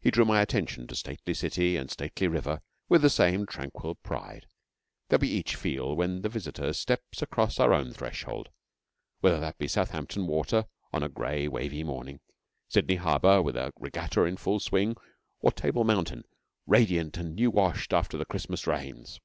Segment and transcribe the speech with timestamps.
[0.00, 4.46] He drew my attention to stately city and stately river with the same tranquil pride
[5.10, 8.48] that we each feel when the visitor steps across our own threshold,
[9.20, 12.20] whether that be Southampton Water on a grey, wavy morning;
[12.70, 14.96] Sydney Harbour with a regatta in full swing;
[15.40, 16.24] or Table Mountain,
[16.66, 19.20] radiant and new washed after the Christmas rains.